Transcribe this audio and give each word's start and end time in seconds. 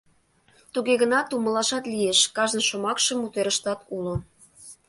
—Туге 0.73 0.93
гынат 1.01 1.27
умылашат 1.35 1.83
лиеш, 1.91 2.19
кажне 2.35 2.61
шомакше 2.69 3.13
мутерыштат 3.17 3.79
уло. 3.95 4.15